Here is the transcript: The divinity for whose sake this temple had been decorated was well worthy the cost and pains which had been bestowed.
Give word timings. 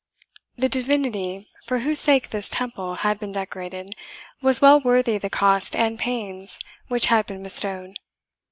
The 0.57 0.67
divinity 0.67 1.45
for 1.67 1.81
whose 1.81 1.99
sake 1.99 2.29
this 2.31 2.49
temple 2.49 2.95
had 2.95 3.19
been 3.19 3.31
decorated 3.31 3.95
was 4.41 4.59
well 4.59 4.79
worthy 4.81 5.19
the 5.19 5.29
cost 5.29 5.75
and 5.75 5.99
pains 5.99 6.57
which 6.87 7.05
had 7.13 7.27
been 7.27 7.43
bestowed. 7.43 7.97